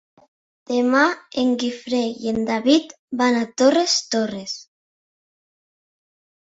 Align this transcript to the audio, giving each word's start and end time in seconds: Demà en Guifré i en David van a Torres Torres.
Demà 0.69 1.01
en 1.43 1.51
Guifré 1.63 2.01
i 2.25 2.33
en 2.33 2.41
David 2.49 2.97
van 3.23 3.39
a 3.43 3.47
Torres 3.63 4.01
Torres. 4.17 4.59